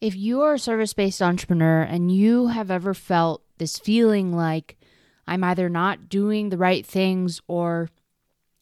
[0.00, 4.76] If you are a service based entrepreneur and you have ever felt this feeling like
[5.26, 7.88] I'm either not doing the right things or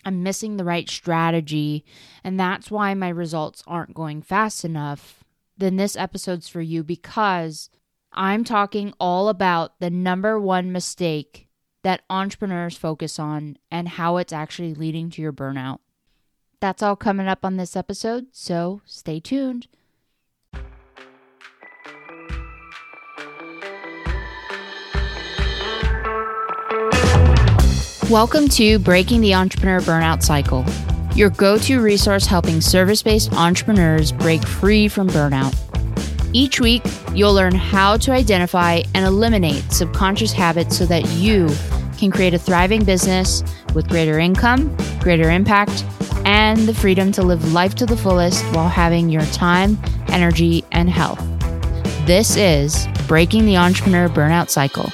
[0.05, 1.85] I'm missing the right strategy,
[2.23, 5.25] and that's why my results aren't going fast enough,
[5.57, 7.71] then this episode's for you because
[8.13, 11.49] I'm talking all about the number one mistake
[11.83, 15.79] that entrepreneurs focus on and how it's actually leading to your burnout.
[16.61, 19.67] That's all coming up on this episode, so stay tuned.
[28.11, 30.63] Welcome to Breaking the Entrepreneur Burnout Cycle,
[31.17, 35.57] your go to resource helping service based entrepreneurs break free from burnout.
[36.35, 36.83] Each week,
[37.15, 41.49] you'll learn how to identify and eliminate subconscious habits so that you
[41.97, 43.43] can create a thriving business
[43.75, 45.87] with greater income, greater impact,
[46.27, 50.91] and the freedom to live life to the fullest while having your time, energy, and
[50.91, 51.25] health.
[52.05, 54.93] This is Breaking the Entrepreneur Burnout Cycle.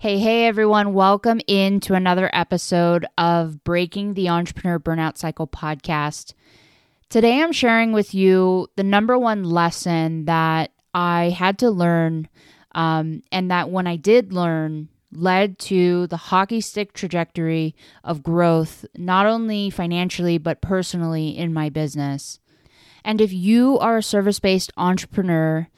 [0.00, 0.94] Hey, hey, everyone.
[0.94, 6.32] Welcome in to another episode of Breaking the Entrepreneur Burnout Cycle podcast.
[7.10, 12.30] Today, I'm sharing with you the number one lesson that I had to learn,
[12.72, 18.86] um, and that when I did learn, led to the hockey stick trajectory of growth,
[18.96, 22.40] not only financially, but personally in my business.
[23.04, 25.68] And if you are a service based entrepreneur,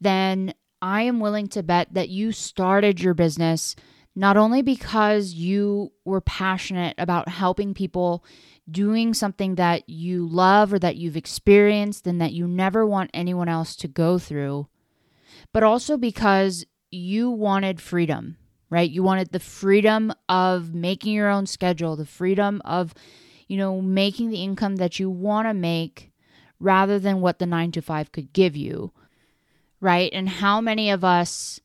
[0.00, 3.76] then I am willing to bet that you started your business
[4.14, 8.24] not only because you were passionate about helping people
[8.70, 13.48] doing something that you love or that you've experienced and that you never want anyone
[13.48, 14.66] else to go through,
[15.52, 18.36] but also because you wanted freedom,
[18.68, 18.90] right?
[18.90, 22.92] You wanted the freedom of making your own schedule, the freedom of,
[23.48, 26.10] you know, making the income that you want to make
[26.60, 28.92] rather than what the nine to five could give you
[29.82, 30.10] right?
[30.14, 31.60] And how many of us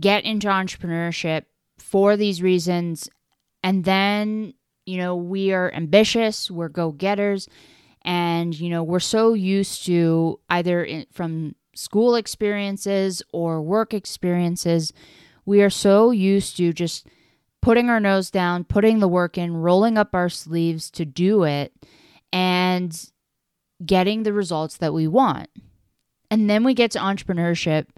[0.00, 1.44] get into entrepreneurship
[1.78, 3.08] for these reasons
[3.62, 4.54] and then,
[4.86, 7.48] you know, we are ambitious, we're go-getters,
[8.04, 14.92] and you know, we're so used to either in, from school experiences or work experiences,
[15.44, 17.06] we are so used to just
[17.60, 21.72] putting our nose down, putting the work in, rolling up our sleeves to do it
[22.32, 23.10] and
[23.84, 25.48] getting the results that we want.
[26.32, 27.88] And then we get to entrepreneurship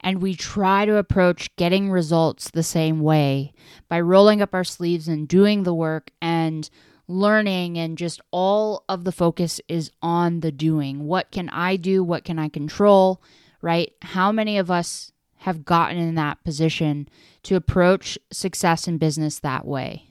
[0.00, 3.54] and we try to approach getting results the same way
[3.88, 6.68] by rolling up our sleeves and doing the work and
[7.08, 11.06] learning and just all of the focus is on the doing.
[11.06, 12.04] What can I do?
[12.04, 13.22] What can I control?
[13.62, 13.94] Right?
[14.02, 17.08] How many of us have gotten in that position
[17.44, 20.10] to approach success in business that way?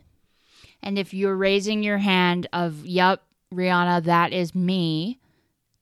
[0.82, 3.22] And if you're raising your hand of, yep,
[3.54, 5.20] Rihanna, that is me,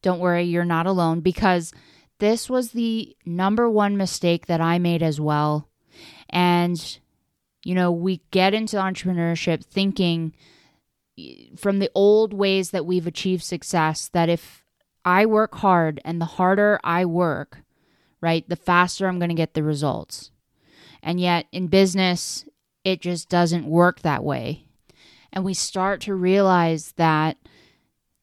[0.02, 1.74] don't worry, you're not alone because
[2.20, 5.68] this was the number one mistake that I made as well.
[6.30, 7.00] And,
[7.64, 10.34] you know, we get into entrepreneurship thinking
[11.58, 14.64] from the old ways that we've achieved success that if
[15.04, 17.60] I work hard and the harder I work,
[18.22, 20.32] right, the faster I'm going to get the results.
[21.04, 22.46] And yet in business,
[22.84, 24.66] it just doesn't work that way.
[25.34, 27.38] And we start to realize that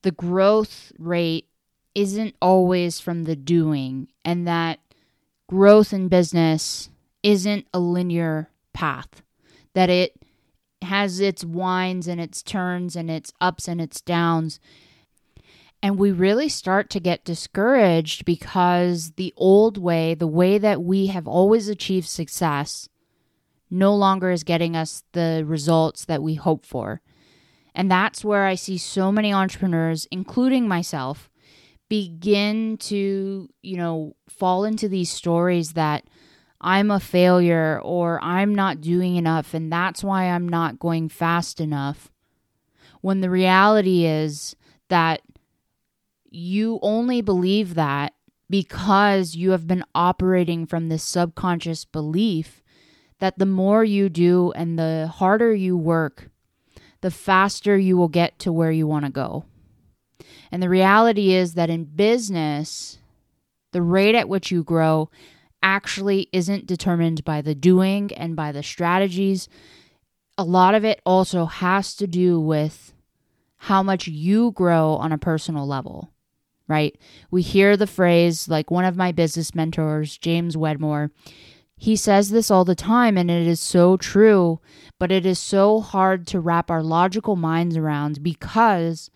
[0.02, 1.47] the growth rate
[1.94, 4.80] isn't always from the doing and that
[5.48, 6.90] growth in business
[7.22, 9.22] isn't a linear path,
[9.74, 10.14] that it
[10.82, 14.60] has its winds and its turns and its ups and its downs.
[15.82, 21.06] And we really start to get discouraged because the old way, the way that we
[21.06, 22.88] have always achieved success,
[23.70, 27.00] no longer is getting us the results that we hope for.
[27.74, 31.30] And that's where I see so many entrepreneurs, including myself,
[31.88, 36.04] begin to, you know, fall into these stories that
[36.60, 41.60] I'm a failure or I'm not doing enough and that's why I'm not going fast
[41.60, 42.10] enough.
[43.00, 44.56] When the reality is
[44.88, 45.22] that
[46.30, 48.14] you only believe that
[48.50, 52.62] because you have been operating from this subconscious belief
[53.18, 56.30] that the more you do and the harder you work,
[57.00, 59.44] the faster you will get to where you want to go.
[60.50, 62.98] And the reality is that in business,
[63.72, 65.10] the rate at which you grow
[65.62, 69.48] actually isn't determined by the doing and by the strategies.
[70.38, 72.94] A lot of it also has to do with
[73.62, 76.12] how much you grow on a personal level.
[76.68, 76.96] right?
[77.30, 81.10] We hear the phrase, like one of my business mentors, James Wedmore,
[81.76, 84.60] he says this all the time, and it is so true,
[84.98, 89.10] but it is so hard to wrap our logical minds around because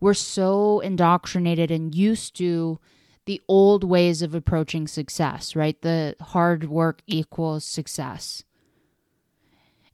[0.00, 2.78] we're so indoctrinated and used to
[3.26, 5.80] the old ways of approaching success, right?
[5.82, 8.42] The hard work equals success.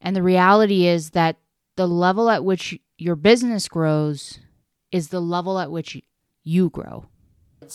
[0.01, 1.39] And the reality is that
[1.77, 4.39] the level at which your business grows
[4.93, 6.01] is the level at which
[6.45, 7.07] you grow.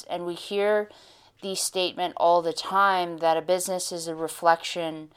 [0.10, 0.90] And we hear
[1.42, 5.12] the statement all the time that a business is a reflection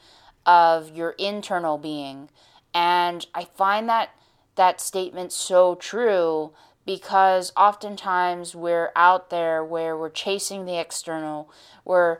[0.45, 2.29] of your internal being.
[2.73, 4.09] And I find that
[4.55, 6.51] that statement so true
[6.85, 11.49] because oftentimes we're out there where we're chasing the external,
[11.85, 12.19] we're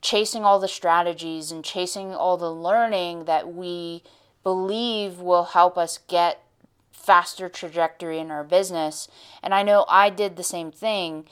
[0.00, 4.02] chasing all the strategies and chasing all the learning that we
[4.42, 6.42] believe will help us get
[6.92, 9.08] faster trajectory in our business.
[9.42, 11.26] And I know I did the same thing.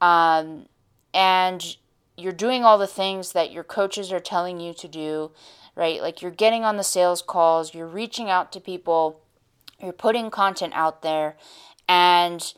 [0.00, 0.66] Um,
[1.12, 1.76] and
[2.16, 5.30] you're doing all the things that your coaches are telling you to do,
[5.74, 6.00] right?
[6.00, 9.20] Like you're getting on the sales calls, you're reaching out to people,
[9.82, 11.36] you're putting content out there.
[11.90, 12.54] And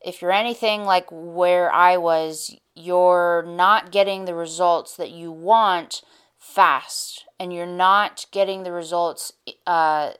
[0.00, 6.02] if you're anything like where I was, you're not getting the results that you want
[6.38, 7.24] fast.
[7.40, 9.32] And you're not getting the results
[9.66, 10.12] uh,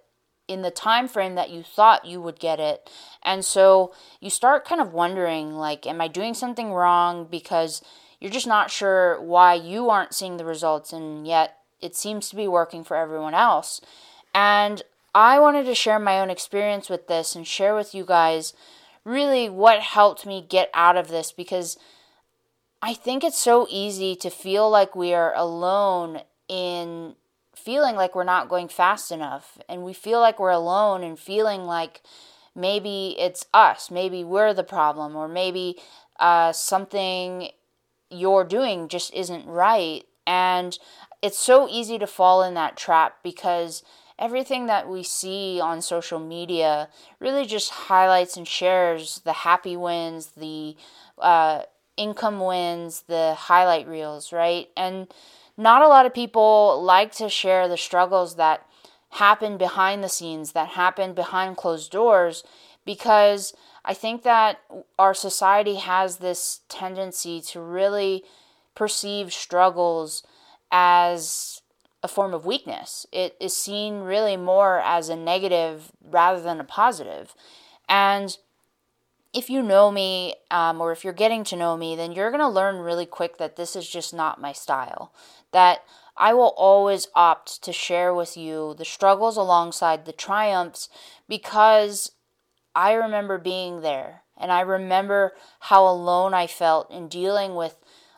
[0.49, 2.91] in the time frame that you thought you would get it.
[3.23, 7.29] And so you start kind of wondering like am i doing something wrong?
[7.31, 7.83] Because
[8.19, 10.93] you're just not sure why you aren't seeing the results.
[10.93, 13.81] And yet it seems to be working for everyone else.
[14.35, 14.83] And
[15.17, 18.53] i wanted to share my own experience with this and share with you guys
[19.05, 21.77] really what helped me get out of this because
[22.83, 27.17] i think it's so easy to feel like we are alone in
[27.57, 29.59] feeling like we're not going fast enough.
[29.69, 32.03] And we feel like we're alone and feeling like
[32.55, 35.77] maybe it's us maybe we're the problem or maybe
[36.19, 37.51] uh, something
[38.09, 40.05] you're doing just isn't right.
[40.27, 40.79] And
[41.23, 43.83] it's so easy to fall in that trap because
[44.19, 46.89] everything that we see on social media
[47.21, 50.77] really just highlights and shares the happy wins the
[51.19, 51.63] uh,
[51.97, 54.69] income wins the highlight reels right?
[54.77, 55.09] And
[55.57, 58.67] not a lot of people like to share the struggles that
[59.11, 62.45] happen behind the scenes, that happen behind closed doors,
[62.85, 63.55] because
[63.85, 64.61] I think that
[64.99, 68.25] our society has this tendency to really
[68.75, 70.23] perceive struggles
[70.71, 71.63] as
[72.03, 73.07] a form of weakness.
[73.13, 77.35] It is seen really more as a negative rather than a positive.
[77.89, 78.37] And
[79.33, 82.41] if you know me um, or if you're getting to know me, then you're going
[82.41, 85.13] to learn really quick that this is just not my style
[85.53, 85.85] that
[86.17, 90.89] I will always opt to share with you the struggles alongside the triumphs
[91.29, 92.13] because
[92.75, 97.77] I remember being there and I remember how alone I felt in dealing with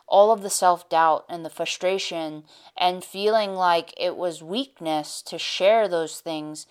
[0.09, 2.43] all of the self doubt and the frustration
[2.77, 6.67] and feeling like it was weakness to share those things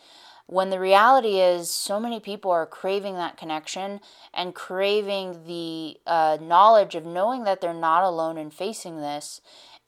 [0.46, 4.00] when the reality is so many people are craving that connection
[4.32, 9.40] and craving the uh, knowledge of knowing that they're not alone in facing this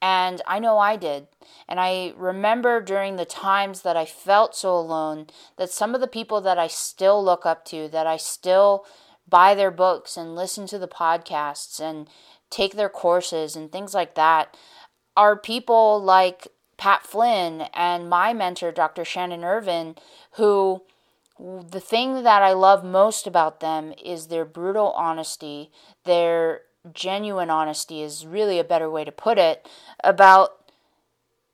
[0.03, 1.27] and I know I did.
[1.69, 5.27] And I remember during the times that I felt so alone
[5.57, 8.87] that some of the people that I still look up to, that I still
[9.29, 12.09] buy their books and listen to the podcasts and
[12.51, 14.57] take their courses and things like that,
[15.17, 19.05] are people like Pat Flynn and my mentor, Dr.
[19.05, 19.97] Shannon Irvin,
[20.33, 20.83] who
[21.39, 25.71] the thing that I love most about them is their brutal honesty,
[26.05, 29.69] their genuine honesty is really a better way to put it
[30.03, 30.57] about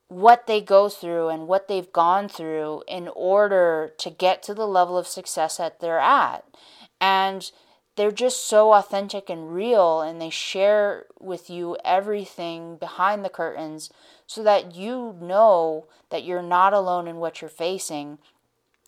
[0.09, 4.67] what they go through and what they've gone through in order to get to the
[4.67, 6.45] level of success that they're at.
[7.01, 7.51] And
[7.97, 13.91] they're just so authentic and real, and they share with you everything behind the curtains
[14.27, 18.19] so that you know that you're not alone in what you're facing.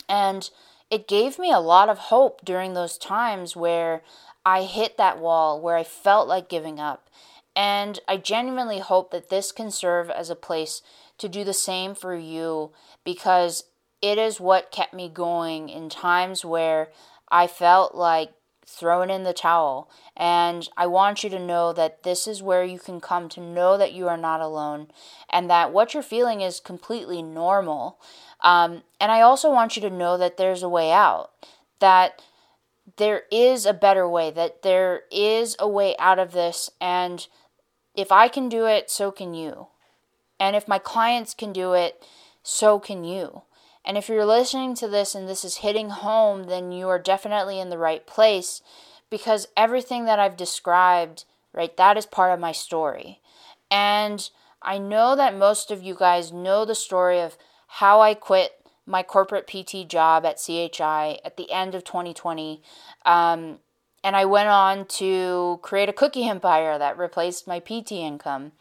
[0.08, 0.48] And
[0.90, 4.02] it gave me a lot of hope during those times where
[4.44, 7.08] I hit that wall where I felt like giving up.
[7.56, 10.80] And I genuinely hope that this can serve as a place
[11.18, 12.70] to do the same for you
[13.04, 13.64] because
[14.00, 16.88] it is what kept me going in times where
[17.28, 18.30] I felt like
[18.68, 19.90] throwing in the towel.
[20.16, 23.78] And I want you to know that this is where you can come to know
[23.78, 24.88] that you are not alone
[25.30, 27.98] and that what you're feeling is completely normal.
[28.42, 31.30] Um, and I also want you to know that there's a way out.
[31.80, 32.22] That
[32.96, 36.70] there is a better way, that there is a way out of this.
[36.80, 37.26] And
[37.94, 39.68] if I can do it, so can you.
[40.38, 42.04] And if my clients can do it,
[42.42, 43.42] so can you.
[43.88, 47.58] And if you're listening to this and this is hitting home, then you are definitely
[47.58, 48.60] in the right place
[49.08, 53.22] because everything that I've described, right, that is part of my story.
[53.70, 54.28] And
[54.60, 58.52] I know that most of you guys know the story of how I quit
[58.84, 62.60] my corporate PT job at CHI at the end of 2020.
[63.06, 63.58] Um,
[64.04, 68.52] and I went on to create a cookie empire that replaced my PT income.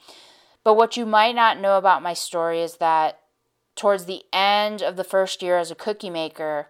[0.64, 3.20] But what you might not know about my story is that
[3.78, 6.68] towards the end of the first year as a cookie maker,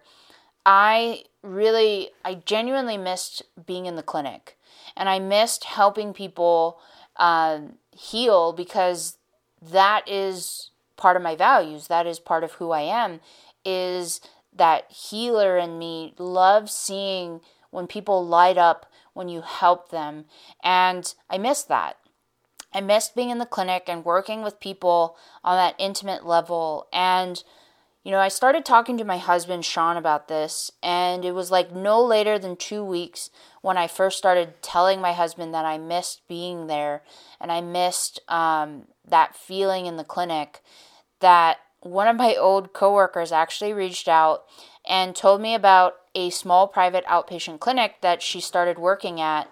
[0.64, 4.56] I really, I genuinely missed being in the clinic.
[4.96, 6.78] And I missed helping people
[7.16, 7.60] uh,
[7.90, 9.16] heal because
[9.60, 11.88] that is part of my values.
[11.88, 13.20] That is part of who I am.
[13.64, 14.20] Is
[14.54, 20.26] that healer in me loves seeing when people light up when you help them.
[20.62, 21.96] And I miss that.
[22.72, 26.86] I missed being in the clinic and working with people on that intimate level.
[26.92, 27.42] And,
[28.04, 30.70] you know, I started talking to my husband, Sean, about this.
[30.82, 33.30] And it was like no later than two weeks
[33.62, 37.02] when I first started telling my husband that I missed being there
[37.40, 40.62] and I missed um, that feeling in the clinic
[41.20, 44.44] that one of my old coworkers actually reached out
[44.86, 49.48] and told me about a small private outpatient clinic that she started working at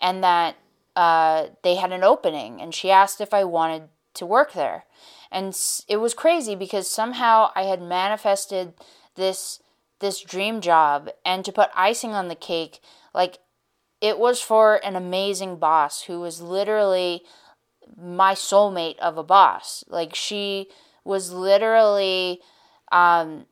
[0.00, 0.56] and that
[0.96, 4.84] uh, they had an opening and she asked if I wanted to work there.
[5.30, 5.56] And
[5.88, 8.74] it was crazy because somehow I had manifested
[9.16, 9.60] this
[10.00, 12.80] this dream job and to put icing on the cake
[13.14, 13.38] like
[14.00, 17.22] it was for an amazing boss who was literally
[17.96, 19.84] my soulmate of a boss.
[19.88, 20.68] Like she
[21.04, 22.40] was literally
[22.92, 23.46] um,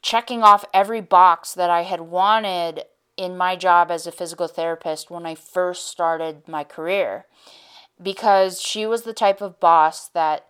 [0.00, 2.84] checking off every box that I had wanted
[3.16, 7.26] in my job as a physical therapist when I first started my career
[8.02, 10.46] because she was the type of boss that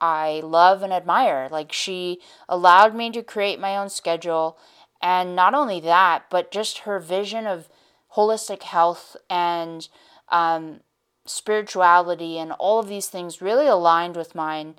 [0.00, 1.48] I love and admire.
[1.50, 4.58] Like, she allowed me to create my own schedule.
[5.02, 7.68] And not only that, but just her vision of
[8.14, 9.88] holistic health and
[10.30, 10.80] um,
[11.26, 14.76] spirituality and all of these things really aligned with mine.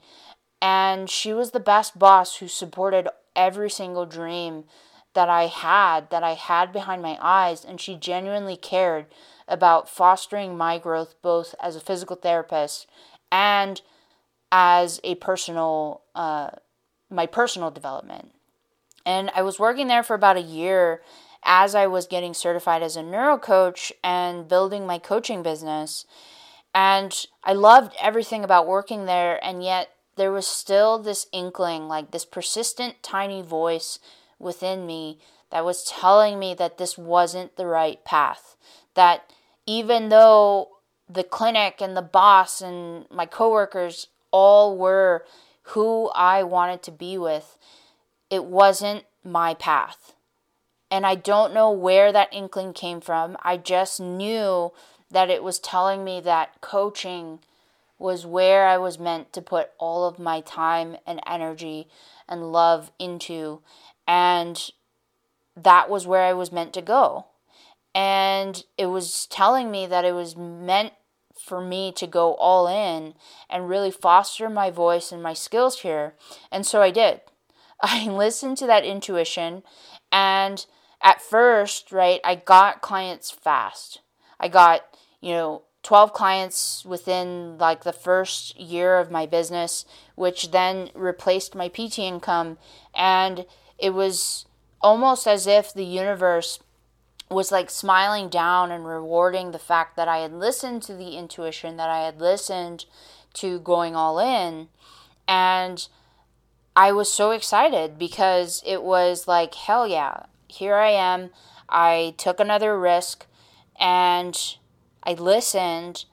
[0.61, 4.63] And she was the best boss who supported every single dream
[5.17, 9.07] that I had, that I had behind my eyes, and she genuinely cared
[9.47, 12.85] about fostering my growth both as a physical therapist
[13.31, 13.81] and
[14.51, 16.51] as a personal, uh,
[17.09, 18.31] my personal development.
[19.07, 21.01] And I was working there for about a year
[21.43, 26.05] as I was getting certified as a neuro coach and building my coaching business.
[26.75, 32.11] And I loved everything about working there, and yet there was still this inkling, like
[32.11, 33.97] this persistent tiny voice
[34.39, 35.19] within me
[35.51, 38.55] that was telling me that this wasn't the right path.
[38.95, 39.31] That
[39.65, 40.69] even though
[41.09, 45.25] the clinic and the boss and my coworkers all were
[45.63, 47.57] who I wanted to be with,
[48.29, 50.13] it wasn't my path.
[50.89, 53.37] And I don't know where that inkling came from.
[53.41, 54.71] I just knew
[55.11, 57.39] that it was telling me that coaching
[57.99, 61.87] was where I was meant to put all of my time and energy
[62.27, 63.61] and love into.
[64.07, 64.69] And
[65.55, 67.25] that was where I was meant to go.
[67.93, 70.93] And it was telling me that it was meant
[71.39, 73.13] for me to go all in
[73.49, 76.13] and really foster my voice and my skills here.
[76.51, 77.21] And so I did.
[77.81, 79.63] I listened to that intuition.
[80.11, 80.65] And
[81.01, 84.01] at first, right, I got clients fast.
[84.39, 84.81] I got,
[85.21, 89.85] you know, 12 clients within like the first year of my business,
[90.15, 92.57] which then replaced my PT income.
[92.93, 93.45] And
[93.77, 94.45] it was
[94.81, 96.59] almost as if the universe
[97.29, 101.77] was like smiling down and rewarding the fact that I had listened to the intuition,
[101.77, 102.85] that I had listened
[103.33, 104.69] to going all in.
[105.27, 105.87] And
[106.75, 111.31] I was so excited because it was like, hell yeah, here I am.
[111.67, 113.25] I took another risk
[113.79, 114.55] and
[115.03, 116.05] I listened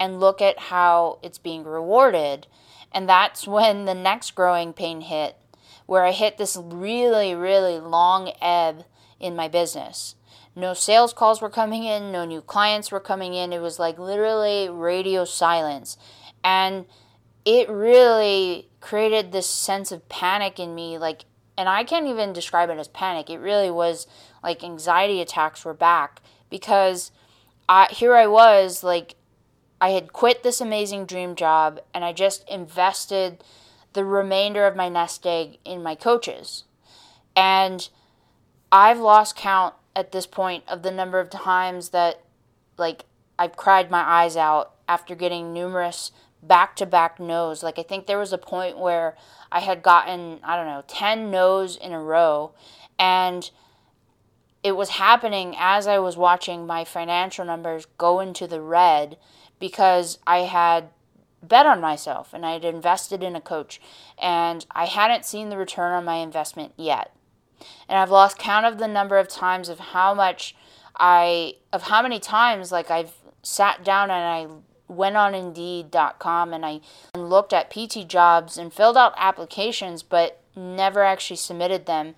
[0.00, 2.46] and look at how it's being rewarded.
[2.92, 5.36] And that's when the next growing pain hit
[5.92, 8.86] where I hit this really, really long ebb
[9.20, 10.14] in my business.
[10.56, 13.52] No sales calls were coming in, no new clients were coming in.
[13.52, 15.98] It was like literally radio silence.
[16.42, 16.86] And
[17.44, 20.96] it really created this sense of panic in me.
[20.96, 21.26] Like,
[21.58, 23.28] and I can't even describe it as panic.
[23.28, 24.06] It really was
[24.42, 27.10] like anxiety attacks were back because
[27.68, 29.16] I, here I was, like,
[29.78, 33.44] I had quit this amazing dream job and I just invested
[33.92, 36.64] the remainder of my nest egg in my coaches.
[37.36, 37.88] And
[38.70, 42.22] I've lost count at this point of the number of times that
[42.78, 43.04] like
[43.38, 47.62] I've cried my eyes out after getting numerous back to back no's.
[47.62, 49.16] Like I think there was a point where
[49.50, 52.52] I had gotten, I don't know, 10 no's in a row
[52.98, 53.50] and
[54.62, 59.16] it was happening as I was watching my financial numbers go into the red
[59.58, 60.90] because I had
[61.42, 63.80] bet on myself and I had invested in a coach
[64.20, 67.14] and I hadn't seen the return on my investment yet.
[67.88, 70.54] And I've lost count of the number of times of how much
[70.96, 76.66] I of how many times like I've sat down and I went on indeed.com and
[76.66, 76.80] I
[77.16, 82.14] looked at PT jobs and filled out applications but never actually submitted them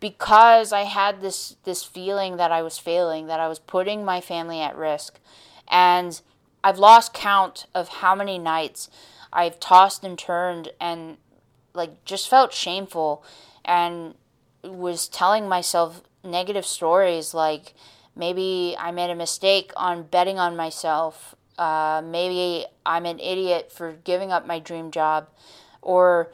[0.00, 4.20] because I had this this feeling that I was failing, that I was putting my
[4.20, 5.18] family at risk.
[5.68, 6.20] And
[6.62, 8.90] I've lost count of how many nights
[9.32, 11.18] I've tossed and turned and
[11.74, 13.22] like just felt shameful
[13.64, 14.14] and
[14.64, 17.74] was telling myself negative stories like
[18.16, 21.34] maybe I made a mistake on betting on myself.
[21.58, 25.28] Uh, maybe I'm an idiot for giving up my dream job.
[25.82, 26.32] Or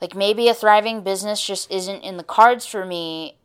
[0.00, 3.36] like maybe a thriving business just isn't in the cards for me.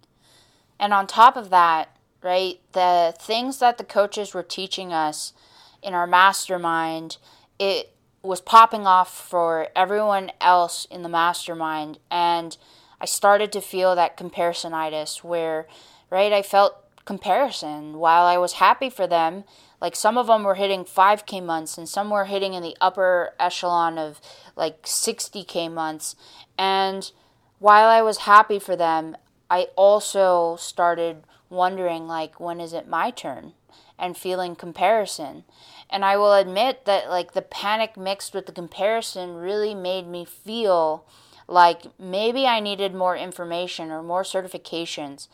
[0.79, 5.33] And on top of that, right, the things that the coaches were teaching us
[5.81, 7.17] in our mastermind,
[7.59, 11.99] it was popping off for everyone else in the mastermind.
[12.11, 12.57] And
[12.99, 15.67] I started to feel that comparisonitis where,
[16.09, 19.43] right, I felt comparison while I was happy for them.
[19.81, 23.33] Like some of them were hitting 5K months and some were hitting in the upper
[23.39, 24.19] echelon of
[24.55, 26.15] like 60K months.
[26.57, 27.11] And
[27.59, 29.15] while I was happy for them,
[29.49, 33.53] I also started wondering, like, when is it my turn?
[33.97, 35.43] And feeling comparison.
[35.89, 40.25] And I will admit that, like, the panic mixed with the comparison really made me
[40.25, 41.05] feel
[41.47, 45.27] like maybe I needed more information or more certifications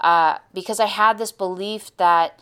[0.00, 2.40] uh, because I had this belief that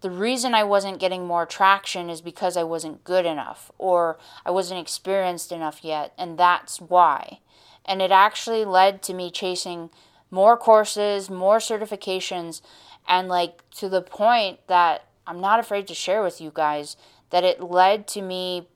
[0.00, 4.50] the reason I wasn't getting more traction is because I wasn't good enough or I
[4.50, 7.38] wasn't experienced enough yet, and that's why.
[7.86, 9.90] And it actually led to me chasing
[10.34, 12.60] more courses, more certifications,
[13.06, 16.96] and like to the point that I'm not afraid to share with you guys
[17.30, 18.66] that it led to me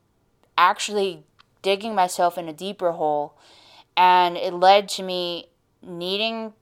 [0.56, 1.24] actually
[1.60, 3.36] digging myself in a deeper hole
[3.96, 5.48] and it led to me
[5.82, 6.52] needing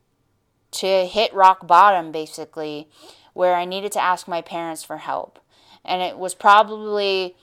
[0.70, 2.88] to hit rock bottom basically
[3.34, 5.38] where I needed to ask my parents for help.
[5.84, 7.36] And it was probably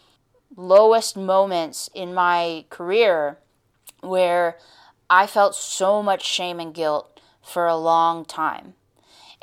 [0.56, 3.38] lowest moments in my career
[4.01, 4.58] where
[5.08, 7.12] I felt so much shame and guilt
[7.43, 8.73] for a long time.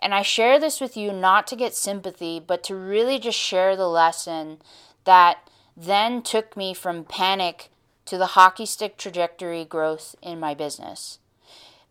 [0.00, 3.76] And I share this with you not to get sympathy, but to really just share
[3.76, 4.58] the lesson
[5.04, 7.68] that then took me from panic
[8.06, 11.18] to the hockey stick trajectory growth in my business.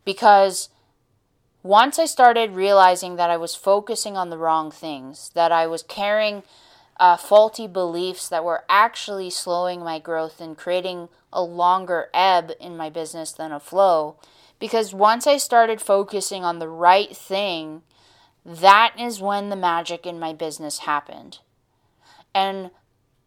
[0.04, 0.69] Because
[1.62, 5.84] once I started realizing that I was focusing on the wrong things, that I was
[5.84, 6.43] carrying
[7.00, 12.76] uh, faulty beliefs that were actually slowing my growth and creating a longer ebb in
[12.76, 14.15] my business than a flow.
[14.60, 17.82] Because once I started focusing on the right thing,
[18.45, 21.39] that is when the magic in my business happened.
[22.36, 22.72] And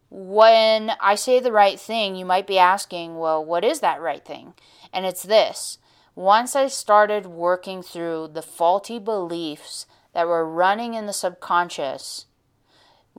[0.09, 4.23] when I say the right thing, you might be asking, well, what is that right
[4.23, 4.53] thing?
[4.93, 5.79] And it's this.
[6.15, 12.27] Once I started working through the faulty beliefs that were running in the subconscious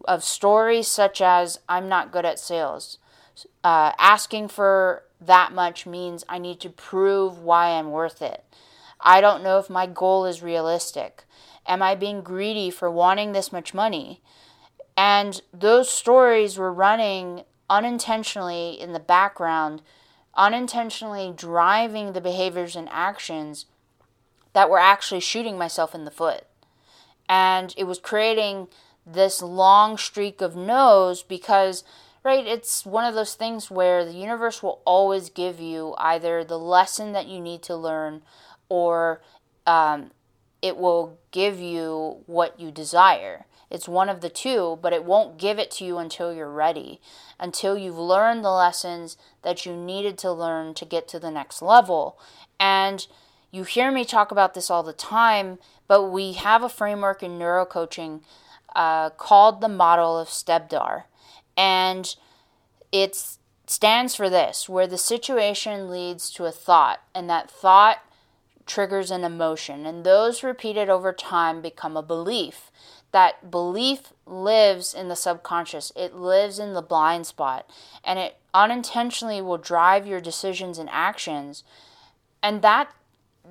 [0.04, 2.98] of stories such as, I'm not good at sales,
[3.64, 8.44] uh, asking for that much means I need to prove why I'm worth it.
[9.00, 11.24] I don't know if my goal is realistic.
[11.66, 14.20] Am I being greedy for wanting this much money?
[14.96, 19.82] And those stories were running unintentionally in the background,
[20.34, 23.66] unintentionally driving the behaviors and actions
[24.52, 26.44] that were actually shooting myself in the foot.
[27.28, 28.68] And it was creating
[29.06, 31.84] this long streak of no's because,
[32.24, 36.58] right, it's one of those things where the universe will always give you either the
[36.58, 38.22] lesson that you need to learn
[38.68, 39.20] or
[39.66, 40.10] um,
[40.62, 43.44] it will give you what you desire.
[43.70, 47.00] It's one of the two, but it won't give it to you until you're ready,
[47.38, 51.60] until you've learned the lessons that you needed to learn to get to the next
[51.60, 52.18] level.
[52.58, 53.06] And
[53.50, 57.38] you hear me talk about this all the time, but we have a framework in
[57.38, 58.22] neurocoaching
[58.74, 61.04] uh, called the model of Stebdar.
[61.56, 62.14] And
[62.92, 63.36] it
[63.66, 67.98] stands for this where the situation leads to a thought, and that thought
[68.66, 72.70] triggers an emotion, and those repeated over time become a belief
[73.14, 77.64] that belief lives in the subconscious, it lives in the blind spot,
[78.02, 81.62] and it unintentionally will drive your decisions and actions.
[82.42, 82.92] And that,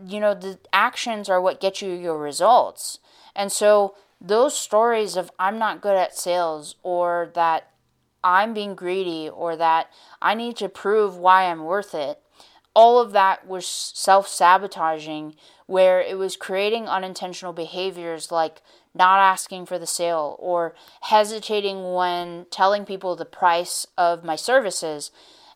[0.06, 3.00] you know, the actions are what get you your results.
[3.34, 7.70] And so, those stories of I'm not good at sales or that
[8.24, 9.90] I'm being greedy or that
[10.22, 12.20] I need to prove why I'm worth it,
[12.76, 18.62] all of that was self sabotaging where it was creating unintentional behaviors like
[18.96, 25.12] not asking for the sale or hesitating when telling people the price of my services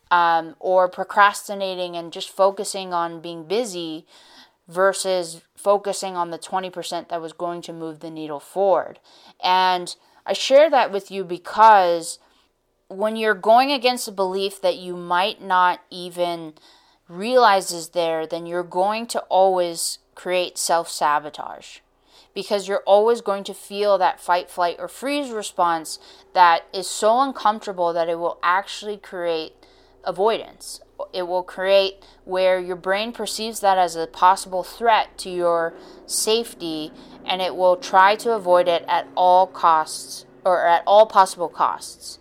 [0.09, 4.05] um, or procrastinating and just focusing on being busy
[4.67, 8.99] versus focusing on the 20% that was going to move the needle forward.
[9.41, 12.19] And I share that with you because
[12.89, 16.53] when you're going against a belief that you might not even
[17.09, 21.79] realize is there, then you're going to always create self sabotage
[22.33, 25.97] because you're always going to feel that fight, flight, or freeze response
[26.33, 29.53] that is so uncomfortable that it will actually create
[30.03, 30.79] avoidance.
[31.13, 35.73] It will create where your brain perceives that as a possible threat to your
[36.05, 36.91] safety
[37.25, 42.19] and it will try to avoid it at all costs or at all possible costs.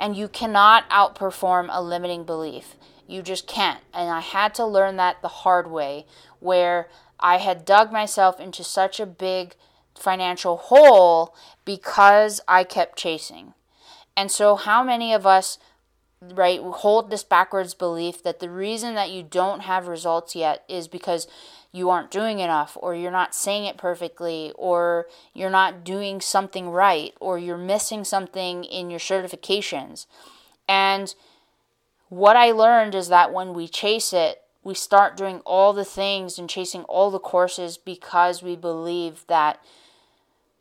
[0.00, 2.74] And you cannot outperform a limiting belief.
[3.06, 3.80] You just can't.
[3.94, 6.06] And I had to learn that the hard way,
[6.40, 6.88] where
[7.20, 9.54] I had dug myself into such a big
[9.94, 11.34] financial hole
[11.64, 13.54] because I kept chasing.
[14.16, 15.58] And so, how many of us,
[16.20, 20.88] right, hold this backwards belief that the reason that you don't have results yet is
[20.88, 21.26] because
[21.72, 26.68] you aren't doing enough, or you're not saying it perfectly, or you're not doing something
[26.68, 30.06] right, or you're missing something in your certifications.
[30.68, 31.14] And
[32.08, 36.38] what I learned is that when we chase it, we start doing all the things
[36.38, 39.62] and chasing all the courses because we believe that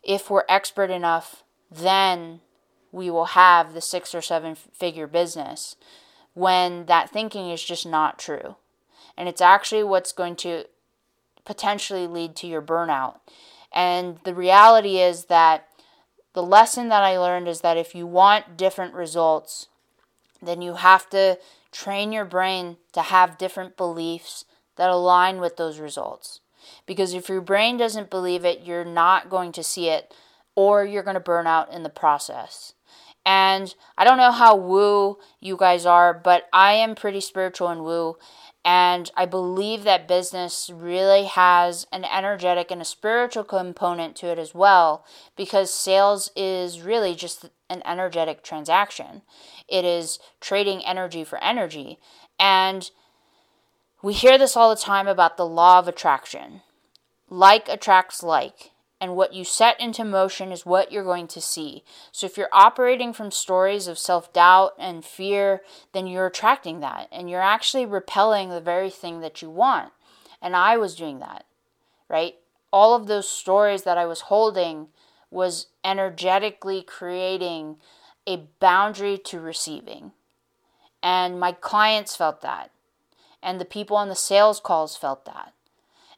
[0.04, 2.40] if we're expert enough, then
[2.92, 5.76] we will have the six or seven figure business
[6.34, 8.56] when that thinking is just not true.
[9.18, 10.66] And it's actually what's going to
[11.46, 13.20] potentially lead to your burnout.
[13.72, 15.68] And the reality is that
[16.34, 19.68] the lesson that I learned is that if you want different results,
[20.42, 21.38] then you have to
[21.72, 26.40] train your brain to have different beliefs that align with those results.
[26.86, 30.14] Because if your brain doesn't believe it, you're not going to see it
[30.56, 32.74] or you're going to burn out in the process.
[33.26, 37.84] And I don't know how woo you guys are, but I am pretty spiritual and
[37.84, 38.18] woo.
[38.72, 44.38] And I believe that business really has an energetic and a spiritual component to it
[44.38, 45.04] as well,
[45.36, 49.24] because sales is really just an energetic transaction.
[49.68, 51.98] It is trading energy for energy.
[52.40, 52.92] And
[54.04, 56.62] we hear this all the time about the law of attraction.
[57.28, 58.70] Like attracts like
[59.02, 61.84] and what you set into motion is what you're going to see.
[62.12, 65.62] So if you're operating from stories of self doubt and fear,
[65.94, 69.94] then you're attracting that and you're actually repelling the very thing that you want.
[70.42, 71.46] And I was doing that,
[72.10, 72.36] right?
[72.72, 74.88] All of those stories that I was holding
[75.32, 77.78] was energetically creating
[78.28, 80.12] a boundary to receiving.
[81.02, 82.72] And my clients felt that.
[83.42, 85.54] And the people on the sales calls felt that.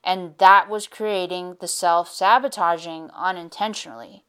[0.04, 4.24] And that was creating the self sabotaging unintentionally.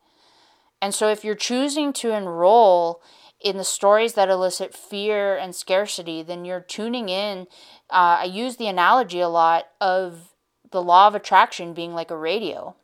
[0.80, 3.02] And so, if you're choosing to enroll
[3.40, 7.46] in the stories that elicit fear and scarcity, then you're tuning in.
[7.90, 10.32] Uh, I use the analogy a lot of
[10.70, 12.74] the law of attraction being like a radio.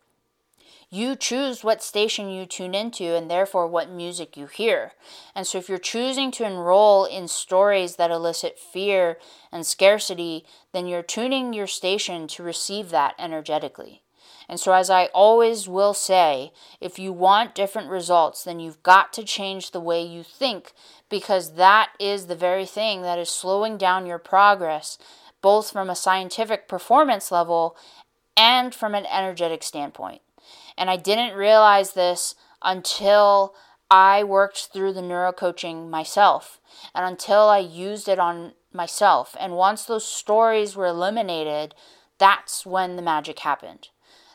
[0.91, 4.93] You choose what station you tune into and therefore what music you hear.
[5.35, 9.19] And so, if you're choosing to enroll in stories that elicit fear
[9.53, 14.03] and scarcity, then you're tuning your station to receive that energetically.
[14.49, 19.13] And so, as I always will say, if you want different results, then you've got
[19.13, 20.73] to change the way you think
[21.11, 24.97] because that is the very thing that is slowing down your progress,
[25.43, 27.77] both from a scientific performance level
[28.39, 30.23] and from an energetic standpoint.
[30.79, 33.55] And I didn't realize this until
[33.91, 36.61] I worked through the neurocoaching myself
[36.95, 39.37] and until I used it on myself.
[39.41, 41.75] And once those stories were eliminated,
[42.19, 43.89] that's when the magic happened.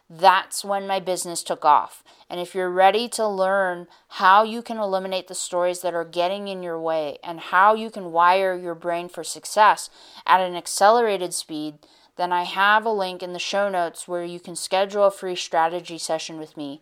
[0.10, 2.04] That's when my business took off.
[2.30, 6.48] And if you're ready to learn how you can eliminate the stories that are getting
[6.48, 9.90] in your way and how you can wire your brain for success
[10.26, 11.80] at an accelerated speed,
[12.16, 15.36] then I have a link in the show notes where you can schedule a free
[15.36, 16.82] strategy session with me.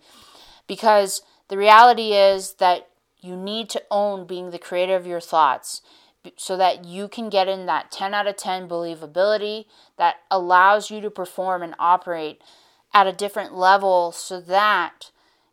[0.68, 2.90] Because the reality is that
[3.22, 5.82] you need to own being the creator of your thoughts
[6.36, 9.66] so that you can get in that 10 out of 10 believability
[9.98, 12.42] that allows you to perform and operate
[12.94, 15.12] at a different level so that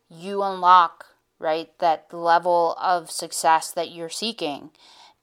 [0.09, 1.05] you unlock
[1.39, 4.69] right that level of success that you're seeking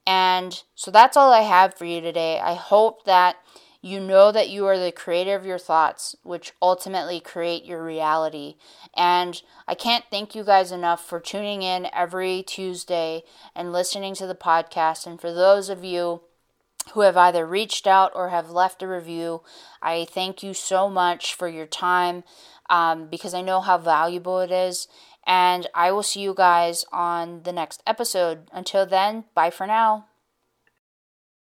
[0.05, 3.37] and so that's all i have for you today i hope that
[3.81, 8.55] you know that you are the creator of your thoughts, which ultimately create your reality.
[8.95, 13.23] And I can't thank you guys enough for tuning in every Tuesday
[13.55, 15.05] and listening to the podcast.
[15.05, 16.21] And for those of you
[16.93, 19.41] who have either reached out or have left a review.
[19.81, 22.23] I thank you so much for your time
[22.69, 24.87] um, because I know how valuable it is.
[25.25, 28.49] And I will see you guys on the next episode.
[28.53, 30.05] Until then, bye for now.